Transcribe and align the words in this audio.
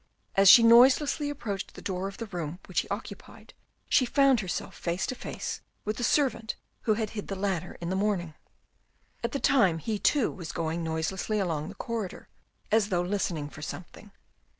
As 0.35 0.49
she 0.49 0.63
noiselessly 0.63 1.29
approached 1.29 1.75
the 1.75 1.79
door 1.83 2.07
of 2.07 2.17
the 2.17 2.25
room 2.25 2.57
which 2.67 2.79
he 2.79 2.87
occupied, 2.89 3.53
she 3.87 4.03
found 4.03 4.39
herself 4.39 4.73
face 4.75 5.05
to 5.05 5.13
face 5.13 5.61
with 5.85 5.97
the 5.97 6.03
servant 6.03 6.55
who 6.89 6.95
had 6.95 7.11
hid 7.11 7.27
the 7.27 7.35
ladder 7.35 7.77
in 7.79 7.91
the 7.91 7.95
morning. 7.95 8.33
At 9.23 9.31
the 9.31 9.39
time 9.39 9.77
he 9.77 9.99
too 9.99 10.31
was 10.31 10.51
going 10.53 10.83
noiselessly 10.83 11.37
along 11.37 11.69
the 11.69 11.75
corridor, 11.75 12.29
as 12.71 12.89
though 12.89 13.03
listening 13.03 13.47
for 13.47 13.61
something. 13.61 14.09